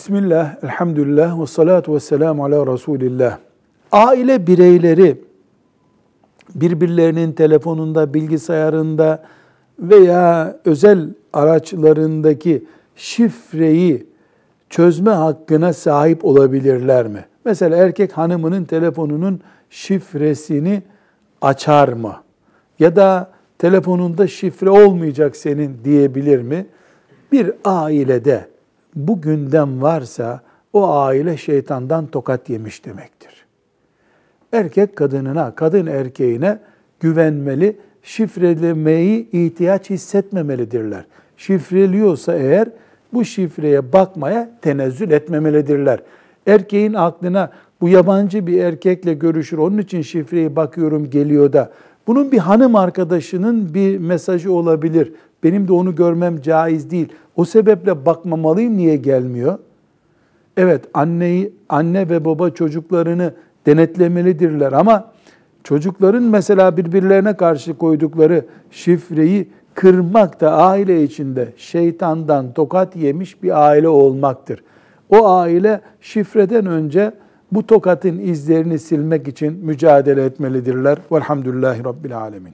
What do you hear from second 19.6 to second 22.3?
şifresini açar mı?